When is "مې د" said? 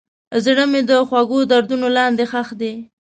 0.71-0.91